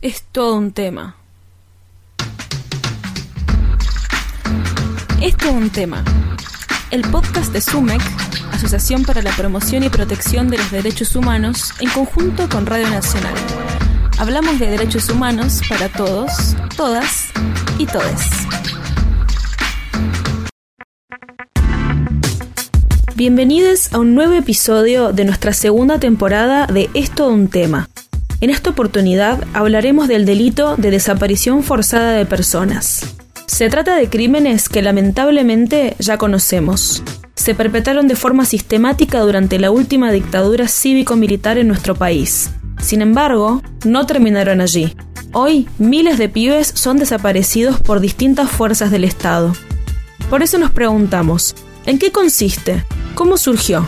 es 0.00 0.22
todo 0.30 0.54
un 0.54 0.72
tema. 0.72 1.16
Es 5.20 5.36
todo 5.36 5.52
un 5.52 5.70
tema. 5.70 6.04
El 6.90 7.02
podcast 7.02 7.52
de 7.52 7.60
SUMEC, 7.60 8.00
Asociación 8.52 9.04
para 9.04 9.22
la 9.22 9.32
Promoción 9.32 9.82
y 9.82 9.88
Protección 9.88 10.48
de 10.50 10.58
los 10.58 10.70
Derechos 10.70 11.16
Humanos, 11.16 11.72
en 11.80 11.90
conjunto 11.90 12.48
con 12.48 12.66
Radio 12.66 12.88
Nacional. 12.88 13.34
Hablamos 14.18 14.60
de 14.60 14.68
derechos 14.68 15.08
humanos 15.10 15.62
para 15.68 15.88
todos, 15.88 16.54
todas 16.76 17.28
y 17.78 17.86
todes. 17.86 18.22
Bienvenidos 23.16 23.92
a 23.92 23.98
un 23.98 24.14
nuevo 24.14 24.34
episodio 24.34 25.12
de 25.12 25.24
nuestra 25.24 25.52
segunda 25.52 25.98
temporada 25.98 26.68
de 26.68 26.88
Es 26.94 27.10
todo 27.10 27.30
un 27.30 27.48
tema. 27.48 27.88
En 28.40 28.50
esta 28.50 28.70
oportunidad 28.70 29.42
hablaremos 29.52 30.06
del 30.06 30.24
delito 30.24 30.76
de 30.76 30.92
desaparición 30.92 31.64
forzada 31.64 32.12
de 32.12 32.24
personas. 32.24 33.14
Se 33.46 33.68
trata 33.68 33.96
de 33.96 34.08
crímenes 34.08 34.68
que 34.68 34.80
lamentablemente 34.80 35.96
ya 35.98 36.18
conocemos. 36.18 37.02
Se 37.34 37.56
perpetraron 37.56 38.06
de 38.06 38.14
forma 38.14 38.44
sistemática 38.44 39.20
durante 39.20 39.58
la 39.58 39.72
última 39.72 40.12
dictadura 40.12 40.68
cívico-militar 40.68 41.58
en 41.58 41.66
nuestro 41.66 41.96
país. 41.96 42.50
Sin 42.80 43.02
embargo, 43.02 43.60
no 43.84 44.06
terminaron 44.06 44.60
allí. 44.60 44.94
Hoy, 45.32 45.68
miles 45.78 46.16
de 46.16 46.28
pibes 46.28 46.70
son 46.74 46.98
desaparecidos 46.98 47.80
por 47.80 47.98
distintas 47.98 48.50
fuerzas 48.50 48.92
del 48.92 49.02
Estado. 49.02 49.52
Por 50.30 50.42
eso 50.42 50.58
nos 50.58 50.70
preguntamos, 50.70 51.56
¿en 51.86 51.98
qué 51.98 52.12
consiste? 52.12 52.84
¿Cómo 53.14 53.36
surgió? 53.36 53.84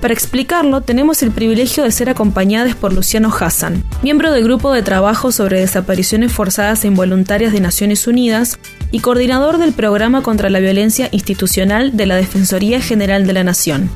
Para 0.00 0.14
explicarlo, 0.14 0.80
tenemos 0.80 1.22
el 1.22 1.30
privilegio 1.30 1.84
de 1.84 1.92
ser 1.92 2.08
acompañados 2.08 2.74
por 2.74 2.94
Luciano 2.94 3.30
Hassan, 3.38 3.84
miembro 4.02 4.32
del 4.32 4.44
Grupo 4.44 4.72
de 4.72 4.82
Trabajo 4.82 5.30
sobre 5.30 5.60
Desapariciones 5.60 6.32
Forzadas 6.32 6.84
e 6.84 6.88
Involuntarias 6.88 7.52
de 7.52 7.60
Naciones 7.60 8.06
Unidas 8.06 8.58
y 8.92 9.00
coordinador 9.00 9.58
del 9.58 9.74
Programa 9.74 10.22
contra 10.22 10.48
la 10.48 10.58
Violencia 10.58 11.10
Institucional 11.12 11.98
de 11.98 12.06
la 12.06 12.16
Defensoría 12.16 12.80
General 12.80 13.26
de 13.26 13.34
la 13.34 13.44
Nación. 13.44 13.90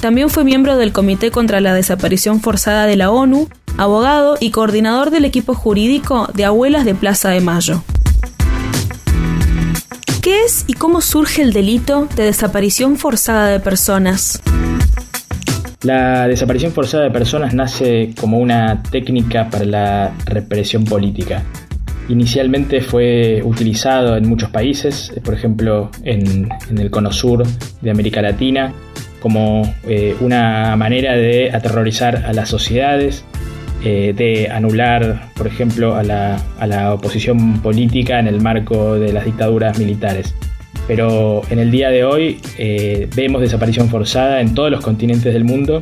También 0.00 0.30
fue 0.30 0.44
miembro 0.44 0.78
del 0.78 0.92
Comité 0.92 1.30
contra 1.30 1.60
la 1.60 1.74
Desaparición 1.74 2.40
Forzada 2.40 2.86
de 2.86 2.96
la 2.96 3.10
ONU, 3.10 3.46
abogado 3.76 4.38
y 4.40 4.52
coordinador 4.52 5.10
del 5.10 5.26
equipo 5.26 5.52
jurídico 5.52 6.30
de 6.32 6.46
Abuelas 6.46 6.86
de 6.86 6.94
Plaza 6.94 7.28
de 7.28 7.42
Mayo. 7.42 7.84
¿Qué 10.22 10.42
es 10.44 10.64
y 10.66 10.72
cómo 10.72 11.02
surge 11.02 11.42
el 11.42 11.52
delito 11.52 12.08
de 12.16 12.24
desaparición 12.24 12.96
forzada 12.96 13.48
de 13.48 13.60
personas? 13.60 14.40
La 15.82 16.28
desaparición 16.28 16.72
forzada 16.72 17.04
de 17.04 17.10
personas 17.10 17.54
nace 17.54 18.10
como 18.20 18.38
una 18.38 18.82
técnica 18.82 19.48
para 19.48 19.64
la 19.64 20.12
represión 20.26 20.84
política. 20.84 21.42
Inicialmente 22.10 22.82
fue 22.82 23.40
utilizado 23.42 24.14
en 24.14 24.28
muchos 24.28 24.50
países, 24.50 25.10
por 25.24 25.32
ejemplo 25.32 25.90
en, 26.02 26.50
el 26.76 26.90
cono 26.90 27.10
sur 27.12 27.44
de 27.80 27.90
América 27.90 28.20
Latina, 28.20 28.74
como 29.20 29.74
eh, 29.86 30.14
una 30.20 30.76
manera 30.76 31.14
de 31.14 31.50
aterrorizar 31.50 32.26
a 32.26 32.34
las 32.34 32.50
sociedades, 32.50 33.24
eh, 33.82 34.12
de 34.14 34.50
anular, 34.50 35.30
por 35.34 35.46
ejemplo, 35.46 35.96
a 35.96 36.02
la 36.02 36.92
oposición 36.92 37.62
política 37.62 38.18
en 38.18 38.26
el 38.26 38.42
marco 38.42 38.96
de 38.96 39.14
las 39.14 39.24
dictaduras 39.24 39.78
militares 39.78 40.34
pero 40.90 41.42
en 41.50 41.60
el 41.60 41.70
día 41.70 41.88
de 41.90 42.02
hoy 42.02 42.40
eh, 42.58 43.08
vemos 43.14 43.40
desaparición 43.40 43.88
forzada 43.88 44.40
en 44.40 44.56
todos 44.56 44.72
los 44.72 44.80
continentes 44.80 45.32
del 45.32 45.44
mundo 45.44 45.78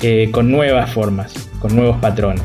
eh, 0.00 0.30
con 0.32 0.50
nuevas 0.50 0.90
formas, 0.90 1.48
con 1.60 1.76
nuevos 1.76 1.98
patrones. 1.98 2.42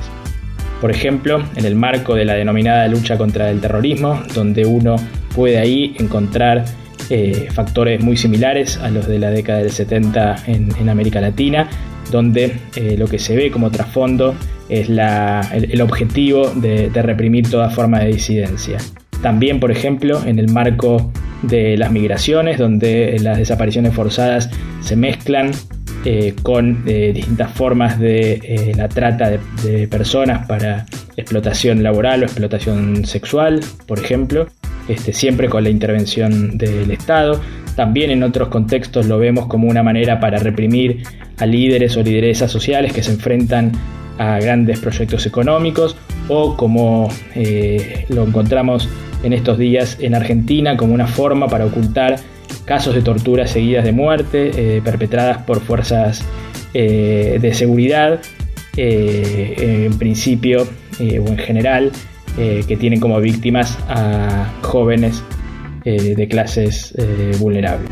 Por 0.79 0.91
ejemplo, 0.91 1.43
en 1.55 1.65
el 1.65 1.75
marco 1.75 2.13
de 2.13 2.23
la 2.23 2.35
denominada 2.35 2.87
lucha 2.87 3.17
contra 3.17 3.49
el 3.49 3.61
terrorismo, 3.61 4.21
donde 4.35 4.63
uno 4.63 4.97
puede 5.33 5.57
ahí 5.57 5.95
encontrar 5.97 6.65
eh, 7.09 7.47
factores 7.51 7.99
muy 7.99 8.15
similares 8.15 8.77
a 8.77 8.91
los 8.91 9.07
de 9.07 9.17
la 9.17 9.31
década 9.31 9.57
del 9.57 9.71
70 9.71 10.43
en, 10.45 10.89
América 10.89 11.19
Latina, 11.19 11.67
donde 12.11 12.57
lo 12.95 13.07
que 13.07 13.17
se 13.17 13.35
ve 13.35 13.49
como 13.49 13.71
trasfondo 13.71 14.35
es 14.69 14.87
el, 14.87 15.81
objetivo 15.81 16.47
de, 16.51 16.91
de 16.91 17.01
reprimir 17.01 17.49
toda 17.49 17.71
forma 17.71 18.01
de 18.01 18.09
disidencia. 18.09 18.77
También, 19.27 19.59
por 19.59 19.71
ejemplo, 19.71 20.21
en 20.25 20.39
el 20.39 20.47
marco 20.47 21.11
de 21.41 21.75
las 21.75 21.91
migraciones, 21.91 22.57
donde 22.57 23.19
las 23.19 23.37
desapariciones 23.37 23.93
forzadas 23.93 24.49
se 24.79 24.95
mezclan 24.95 25.51
eh, 26.05 26.33
con 26.43 26.85
eh, 26.87 27.11
distintas 27.13 27.51
formas 27.51 27.99
de 27.99 28.39
eh, 28.41 28.71
la 28.77 28.87
trata 28.87 29.31
de, 29.31 29.85
personas 29.89 30.47
para 30.47 30.85
explotación 31.17 31.83
laboral 31.83 32.21
o 32.21 32.25
explotación 32.25 33.03
sexual, 33.03 33.59
por 33.85 33.99
ejemplo, 33.99 34.47
este, 34.87 35.11
siempre 35.11 35.49
con 35.49 35.65
la 35.65 35.71
intervención 35.71 36.57
del 36.57 36.89
Estado. 36.91 37.41
También 37.75 38.11
en 38.11 38.23
otros 38.23 38.47
contextos 38.47 39.07
lo 39.07 39.19
vemos 39.19 39.47
como 39.47 39.67
una 39.67 39.83
manera 39.83 40.21
para 40.21 40.37
reprimir 40.37 41.03
a 41.37 41.45
líderes 41.45 41.97
o 41.97 42.01
lideresas 42.01 42.49
sociales 42.49 42.93
que 42.93 43.03
se 43.03 43.11
enfrentan 43.11 43.73
a 44.19 44.39
grandes 44.39 44.79
proyectos 44.79 45.25
económicos 45.25 45.97
o 46.29 46.57
como 46.57 47.09
lo 48.09 48.25
encontramos 48.25 48.89
en 49.23 49.33
estos 49.33 49.57
días 49.57 49.97
en 49.99 50.15
Argentina 50.15 50.77
como 50.77 50.93
una 50.93 51.07
forma 51.07 51.47
para 51.47 51.65
ocultar 51.65 52.17
casos 52.65 52.93
de 52.93 53.01
torturas 53.01 53.51
seguidas 53.51 53.83
de 53.85 53.91
muerte 53.91 54.51
eh, 54.55 54.81
perpetradas 54.83 55.39
por 55.43 55.61
fuerzas 55.61 56.23
eh, 56.73 57.37
de 57.41 57.53
seguridad, 57.53 58.19
eh, 58.75 59.85
en 59.85 59.97
principio 59.97 60.67
o 60.99 61.03
en 61.29 61.37
general, 61.37 61.91
que 62.35 62.77
tienen 62.77 62.99
como 62.99 63.19
víctimas 63.19 63.77
a 63.87 64.51
jóvenes 64.61 65.23
de 65.83 66.27
clases 66.27 66.93
vulnerables. 67.39 67.87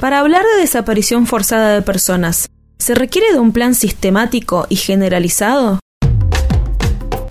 Para 0.00 0.18
hablar 0.18 0.42
de 0.42 0.60
desaparición 0.60 1.26
forzada 1.26 1.74
de 1.74 1.82
personas, 1.82 2.48
¿se 2.78 2.94
requiere 2.94 3.32
de 3.32 3.38
un 3.38 3.52
plan 3.52 3.74
sistemático 3.74 4.66
y 4.68 4.76
generalizado? 4.76 5.78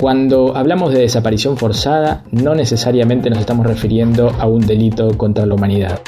Cuando 0.03 0.58
hablamos 0.58 0.91
de 0.91 1.00
desaparición 1.00 1.56
forzada, 1.56 2.25
no 2.30 2.56
necesariamente 2.56 3.30
nos 3.30 3.40
estamos 3.40 3.66
refiriendo 3.66 4.31
a 4.38 4.47
un 4.47 4.59
delito 4.68 5.18
contra 5.18 5.46
la 5.46 5.56
humanidad. 5.56 6.02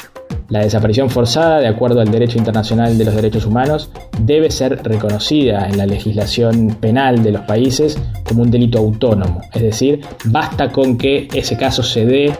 La 0.50 0.60
desaparición 0.60 1.08
forzada, 1.08 1.60
de 1.60 1.68
acuerdo 1.68 2.02
al 2.02 2.10
derecho 2.10 2.36
internacional 2.36 2.98
de 2.98 3.06
los 3.06 3.14
derechos 3.14 3.46
humanos, 3.46 3.90
debe 4.20 4.50
ser 4.50 4.82
reconocida 4.82 5.66
en 5.66 5.78
la 5.78 5.86
legislación 5.86 6.76
penal 6.78 7.22
de 7.22 7.32
los 7.32 7.40
países 7.46 7.98
como 8.28 8.42
un 8.42 8.50
delito 8.50 8.76
autónomo, 8.76 9.40
es 9.54 9.62
decir, 9.62 10.02
basta 10.26 10.70
con 10.70 10.98
que 10.98 11.28
ese 11.32 11.56
caso 11.56 11.82
se 11.82 12.04
dé 12.04 12.34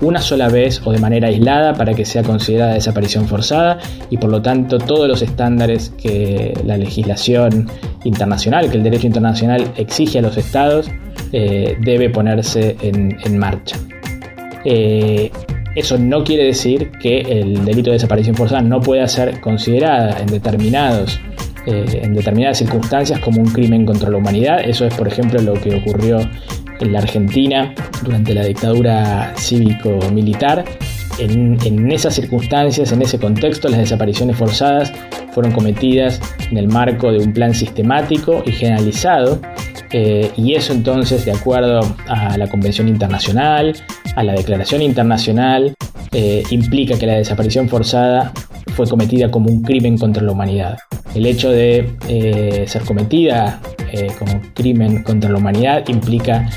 una 0.00 0.20
sola 0.20 0.48
vez 0.48 0.82
o 0.84 0.92
de 0.92 0.98
manera 0.98 1.28
aislada 1.28 1.74
para 1.74 1.94
que 1.94 2.04
sea 2.04 2.22
considerada 2.22 2.74
desaparición 2.74 3.26
forzada 3.28 3.78
y 4.10 4.18
por 4.18 4.30
lo 4.30 4.42
tanto 4.42 4.78
todos 4.78 5.08
los 5.08 5.22
estándares 5.22 5.90
que 5.90 6.52
la 6.64 6.76
legislación 6.76 7.68
internacional, 8.06 8.70
que 8.70 8.76
el 8.76 8.82
derecho 8.82 9.06
internacional 9.06 9.72
exige 9.76 10.18
a 10.18 10.22
los 10.22 10.36
estados, 10.36 10.90
eh, 11.32 11.76
debe 11.80 12.10
ponerse 12.10 12.76
en, 12.80 13.38
marcha. 13.38 13.76
Eh, 14.64 15.30
eso 15.74 15.98
no 15.98 16.24
quiere 16.24 16.44
decir 16.44 16.90
que 17.00 17.20
el 17.20 17.64
delito 17.64 17.90
de 17.90 17.96
desaparición 17.96 18.34
forzada 18.34 18.62
no 18.62 18.80
pueda 18.80 19.06
ser 19.08 19.40
considerada 19.40 20.20
en 20.20 20.26
determinados 20.26 21.20
eh, 21.66 22.00
en 22.04 22.14
determinadas 22.14 22.58
circunstancias 22.58 23.18
como 23.18 23.40
un 23.40 23.50
crimen 23.50 23.84
contra 23.84 24.08
la 24.08 24.18
humanidad. 24.18 24.60
Eso 24.60 24.86
es, 24.86 24.94
por 24.94 25.08
ejemplo, 25.08 25.42
lo 25.42 25.54
que 25.54 25.74
ocurrió 25.74 26.20
en 26.78 26.92
la 26.92 27.00
Argentina 27.00 27.74
durante 28.04 28.34
la 28.34 28.44
dictadura 28.44 29.32
cívico-militar. 29.36 30.64
En, 31.18 31.90
esas 31.90 32.14
circunstancias, 32.14 32.92
en 32.92 33.02
ese 33.02 33.18
contexto, 33.18 33.68
las 33.68 33.80
desapariciones 33.80 34.36
forzadas 34.36 34.92
fueron 35.36 35.52
cometidas 35.52 36.18
en 36.50 36.56
el 36.56 36.66
marco 36.66 37.12
de 37.12 37.18
un 37.18 37.34
plan 37.34 37.52
sistemático 37.52 38.42
y 38.46 38.52
generalizado, 38.52 39.38
eh, 39.92 40.30
y 40.34 40.54
eso 40.54 40.72
entonces, 40.72 41.26
de 41.26 41.32
acuerdo 41.32 41.80
a 42.08 42.38
la 42.38 42.48
Convención 42.48 42.88
Internacional, 42.88 43.76
a 44.16 44.24
la 44.24 44.32
Declaración 44.32 44.80
Internacional, 44.80 45.74
eh, 46.12 46.42
implica 46.48 46.98
que 46.98 47.06
la 47.06 47.16
desaparición 47.16 47.68
forzada 47.68 48.32
fue 48.74 48.88
cometida 48.88 49.30
como 49.30 49.50
un 49.50 49.60
crimen 49.62 49.98
contra 49.98 50.22
la 50.22 50.32
humanidad. 50.32 50.78
El 51.14 51.26
hecho 51.26 51.50
de 51.50 51.94
eh, 52.08 52.64
ser 52.66 52.82
cometida 52.84 53.60
como 54.18 54.40
crimen 54.54 55.02
contra 55.02 55.30
la 55.30 55.38
humanidad 55.38 55.86
implica, 55.88 56.50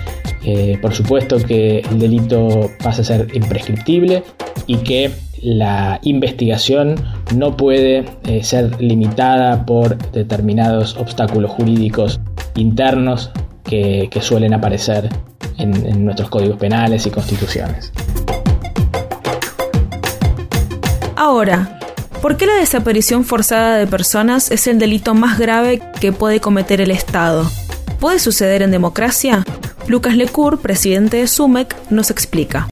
por 0.81 0.93
supuesto, 0.93 1.37
que 1.37 1.79
el 1.79 1.99
delito 1.99 2.69
pasa 2.83 3.01
a 3.01 3.05
ser 3.05 3.27
imprescriptible 3.33 4.23
y 4.67 4.77
que 4.77 5.11
la 5.41 5.99
investigación 6.03 6.95
no 7.35 7.55
puede 7.55 8.05
ser 8.41 8.81
limitada 8.81 9.65
por 9.65 9.97
determinados 10.11 10.97
obstáculos 10.97 11.51
jurídicos 11.51 12.19
internos 12.55 13.31
que, 13.63 14.09
suelen 14.21 14.53
aparecer 14.53 15.09
en 15.57 16.05
nuestros 16.05 16.29
códigos 16.29 16.57
penales 16.57 17.05
y 17.05 17.11
constituciones. 17.11 17.91
Ahora, 21.15 21.79
¿Por 22.21 22.35
qué 22.35 22.45
la 22.45 22.55
desaparición 22.55 23.23
forzada 23.23 23.77
de 23.77 23.87
personas 23.87 24.51
es 24.51 24.67
el 24.67 24.77
delito 24.77 25.13
más 25.13 25.39
grave 25.39 25.81
que 26.01 26.11
puede 26.11 26.41
cometer 26.41 26.81
el 26.81 26.91
Estado? 26.91 27.49
¿Puede 28.01 28.19
suceder 28.19 28.61
en 28.61 28.71
democracia? 28.71 29.45
Lucas 29.87 30.17
Lecour, 30.17 30.59
presidente 30.59 31.17
de 31.17 31.27
SUMEC, 31.27 31.73
nos 31.89 32.11
explica. 32.11 32.68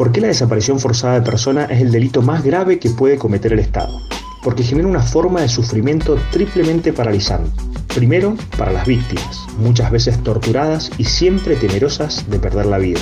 ¿Por 0.00 0.12
qué 0.12 0.22
la 0.22 0.28
desaparición 0.28 0.80
forzada 0.80 1.20
de 1.20 1.30
personas 1.30 1.70
es 1.70 1.82
el 1.82 1.92
delito 1.92 2.22
más 2.22 2.42
grave 2.42 2.78
que 2.78 2.88
puede 2.88 3.18
cometer 3.18 3.52
el 3.52 3.58
Estado? 3.58 4.00
Porque 4.42 4.62
genera 4.62 4.88
una 4.88 5.02
forma 5.02 5.42
de 5.42 5.48
sufrimiento 5.50 6.16
triplemente 6.30 6.94
paralizante. 6.94 7.50
Primero, 7.94 8.34
para 8.56 8.72
las 8.72 8.86
víctimas, 8.86 9.44
muchas 9.58 9.90
veces 9.90 10.18
torturadas 10.22 10.90
y 10.96 11.04
siempre 11.04 11.54
temerosas 11.54 12.30
de 12.30 12.38
perder 12.38 12.64
la 12.64 12.78
vida. 12.78 12.98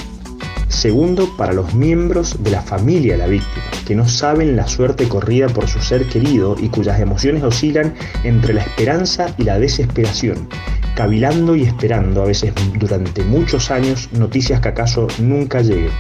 Segundo, 0.66 1.28
para 1.36 1.52
los 1.52 1.72
miembros 1.72 2.42
de 2.42 2.50
la 2.50 2.62
familia 2.62 3.12
de 3.12 3.18
la 3.18 3.28
víctima, 3.28 3.64
que 3.86 3.94
no 3.94 4.08
saben 4.08 4.56
la 4.56 4.66
suerte 4.66 5.08
corrida 5.08 5.46
por 5.46 5.68
su 5.68 5.80
ser 5.80 6.08
querido 6.08 6.56
y 6.58 6.68
cuyas 6.68 6.98
emociones 6.98 7.44
oscilan 7.44 7.94
entre 8.24 8.54
la 8.54 8.62
esperanza 8.62 9.32
y 9.38 9.44
la 9.44 9.60
desesperación, 9.60 10.48
cavilando 10.96 11.54
y 11.54 11.62
esperando 11.62 12.22
a 12.22 12.26
veces 12.26 12.52
durante 12.76 13.22
muchos 13.22 13.70
años 13.70 14.08
noticias 14.14 14.60
que 14.60 14.70
acaso 14.70 15.06
nunca 15.20 15.60
lleguen. 15.60 15.92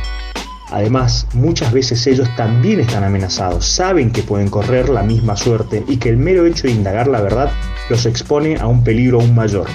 Además, 0.70 1.26
muchas 1.32 1.72
veces 1.72 2.06
ellos 2.06 2.28
también 2.36 2.80
están 2.80 3.04
amenazados, 3.04 3.66
saben 3.66 4.10
que 4.10 4.22
pueden 4.22 4.48
correr 4.48 4.88
la 4.88 5.02
misma 5.02 5.36
suerte 5.36 5.84
y 5.88 5.96
que 5.96 6.10
el 6.10 6.18
mero 6.18 6.46
hecho 6.46 6.66
de 6.66 6.74
indagar 6.74 7.08
la 7.08 7.20
verdad 7.20 7.50
los 7.88 8.04
expone 8.06 8.56
a 8.56 8.66
un 8.66 8.84
peligro 8.84 9.20
aún 9.20 9.34
mayor. 9.34 9.66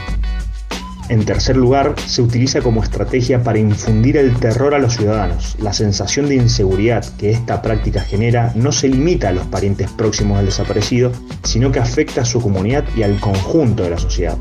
En 1.10 1.26
tercer 1.26 1.58
lugar, 1.58 1.96
se 2.06 2.22
utiliza 2.22 2.62
como 2.62 2.82
estrategia 2.82 3.44
para 3.44 3.60
infundir 3.60 4.16
el 4.16 4.34
terror 4.40 4.74
a 4.74 4.80
los 4.80 4.96
ciudadanos. 4.96 5.58
La 5.60 5.74
sensación 5.74 6.30
de 6.30 6.36
inseguridad 6.36 7.04
que 7.18 7.30
esta 7.30 7.62
práctica 7.62 8.02
genera 8.02 8.54
no 8.56 8.72
se 8.72 8.88
limita 8.88 9.30
a 9.30 9.34
los 9.34 9.46
parientes 9.48 9.92
próximos 9.92 10.38
del 10.38 10.46
desaparecido, 10.46 11.12
sino 11.44 11.72
que 11.72 11.80
afecta 11.80 12.22
a 12.22 12.26
su 12.26 12.42
comunidad 12.42 12.86
y 12.96 13.04
al 13.04 13.20
conjunto 13.20 13.84
de 13.84 13.90
la 13.90 13.98
sociedad. 13.98 14.38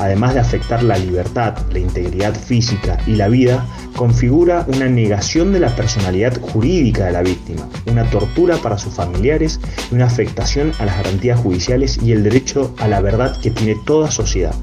Además 0.00 0.32
de 0.32 0.40
afectar 0.40 0.82
la 0.82 0.96
libertad, 0.96 1.58
la 1.70 1.78
integridad 1.78 2.34
física 2.34 2.98
y 3.06 3.16
la 3.16 3.28
vida, 3.28 3.66
configura 3.94 4.64
una 4.66 4.88
negación 4.88 5.52
de 5.52 5.60
la 5.60 5.76
personalidad 5.76 6.40
jurídica 6.40 7.04
de 7.04 7.12
la 7.12 7.20
víctima, 7.20 7.68
una 7.84 8.08
tortura 8.08 8.56
para 8.56 8.78
sus 8.78 8.94
familiares 8.94 9.60
y 9.90 9.96
una 9.96 10.06
afectación 10.06 10.72
a 10.78 10.86
las 10.86 10.96
garantías 10.96 11.38
judiciales 11.38 12.00
y 12.02 12.12
el 12.12 12.24
derecho 12.24 12.74
a 12.78 12.88
la 12.88 13.02
verdad 13.02 13.38
que 13.42 13.50
tiene 13.50 13.76
toda 13.84 14.10
sociedad. 14.10 14.54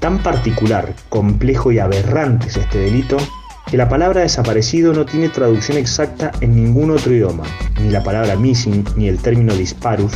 Tan 0.00 0.22
particular, 0.22 0.94
complejo 1.10 1.70
y 1.70 1.78
aberrante 1.78 2.46
es 2.46 2.56
este 2.56 2.78
delito 2.78 3.18
que 3.66 3.76
la 3.76 3.88
palabra 3.88 4.20
desaparecido 4.20 4.92
no 4.92 5.04
tiene 5.04 5.28
traducción 5.28 5.76
exacta 5.76 6.30
en 6.40 6.54
ningún 6.54 6.90
otro 6.92 7.12
idioma, 7.12 7.44
ni 7.82 7.90
la 7.90 8.02
palabra 8.02 8.36
missing 8.36 8.84
ni 8.96 9.08
el 9.08 9.18
término 9.18 9.54
disparus 9.54 10.12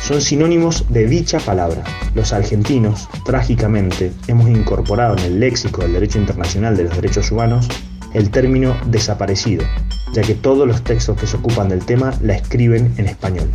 son 0.00 0.20
sinónimos 0.20 0.86
de 0.88 1.06
dicha 1.06 1.38
palabra. 1.38 1.84
Los 2.14 2.32
argentinos, 2.32 3.08
trágicamente, 3.24 4.12
hemos 4.26 4.48
incorporado 4.48 5.16
en 5.16 5.24
el 5.24 5.40
léxico 5.40 5.82
del 5.82 5.92
derecho 5.92 6.18
internacional 6.18 6.76
de 6.76 6.84
los 6.84 6.96
derechos 6.96 7.30
humanos 7.30 7.68
el 8.14 8.30
término 8.30 8.76
desaparecido, 8.86 9.64
ya 10.12 10.22
que 10.22 10.34
todos 10.34 10.66
los 10.66 10.82
textos 10.82 11.18
que 11.18 11.26
se 11.26 11.36
ocupan 11.36 11.68
del 11.68 11.84
tema 11.84 12.12
la 12.20 12.34
escriben 12.34 12.92
en 12.98 13.06
español. 13.06 13.50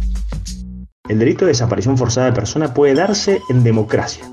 El 1.07 1.19
delito 1.19 1.45
de 1.45 1.51
desaparición 1.51 1.97
forzada 1.97 2.27
de 2.27 2.33
persona 2.33 2.73
puede 2.73 2.95
darse 2.95 3.39
en 3.49 3.63
democracia, 3.63 4.25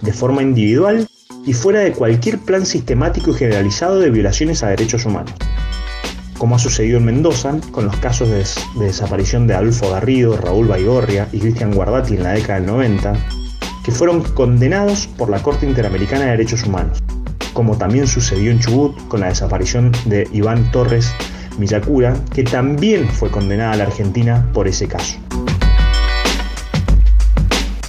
de 0.00 0.12
forma 0.12 0.42
individual 0.42 1.08
y 1.46 1.52
fuera 1.52 1.80
de 1.80 1.92
cualquier 1.92 2.38
plan 2.38 2.66
sistemático 2.66 3.30
y 3.30 3.34
generalizado 3.34 4.00
de 4.00 4.10
violaciones 4.10 4.62
a 4.62 4.68
derechos 4.68 5.06
humanos, 5.06 5.32
como 6.36 6.56
ha 6.56 6.58
sucedido 6.58 6.98
en 6.98 7.06
Mendoza 7.06 7.54
con 7.70 7.86
los 7.86 7.96
casos 7.96 8.28
de, 8.28 8.44
desaparición 8.84 9.46
de 9.46 9.54
Adolfo 9.54 9.90
Garrido, 9.90 10.36
Raúl 10.36 10.66
Baigorria 10.66 11.28
y 11.32 11.38
Cristian 11.38 11.72
Guardati 11.72 12.16
en 12.16 12.24
la 12.24 12.32
década 12.32 12.58
del 12.58 12.66
90, 12.66 13.12
que 13.84 13.92
fueron 13.92 14.22
condenados 14.22 15.06
por 15.06 15.30
la 15.30 15.40
Corte 15.42 15.66
Interamericana 15.66 16.24
de 16.24 16.30
Derechos 16.32 16.64
Humanos, 16.64 16.98
como 17.52 17.78
también 17.78 18.08
sucedió 18.08 18.50
en 18.50 18.58
Chubut 18.58 18.96
con 19.06 19.20
la 19.20 19.28
desaparición 19.28 19.92
de 20.04 20.28
Iván 20.32 20.70
Torres 20.72 21.12
Villacura, 21.58 22.16
que 22.34 22.42
también 22.42 23.08
fue 23.08 23.30
condenada 23.30 23.72
a 23.72 23.76
la 23.76 23.84
Argentina 23.84 24.50
por 24.52 24.68
ese 24.68 24.88
caso. 24.88 25.16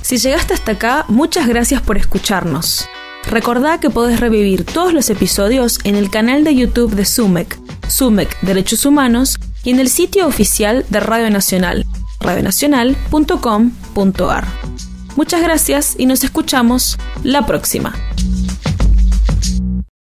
Si 0.01 0.17
llegaste 0.17 0.53
hasta 0.53 0.73
acá, 0.73 1.05
muchas 1.09 1.47
gracias 1.47 1.81
por 1.81 1.97
escucharnos. 1.97 2.87
Recordá 3.29 3.79
que 3.79 3.89
podés 3.89 4.19
revivir 4.19 4.65
todos 4.65 4.93
los 4.93 5.09
episodios 5.09 5.79
en 5.83 5.95
el 5.95 6.09
canal 6.09 6.43
de 6.43 6.55
YouTube 6.55 6.95
de 6.95 7.05
SUMEC, 7.05 7.57
SUMEC 7.87 8.37
Derechos 8.41 8.85
Humanos, 8.85 9.37
y 9.63 9.71
en 9.71 9.79
el 9.79 9.89
sitio 9.89 10.27
oficial 10.27 10.85
de 10.89 10.99
Radio 11.01 11.29
Nacional, 11.29 11.85
radionacional.com.ar. 12.21 14.45
Muchas 15.17 15.41
gracias 15.41 15.95
y 15.97 16.05
nos 16.05 16.23
escuchamos 16.23 16.97
la 17.23 17.45
próxima. 17.45 17.93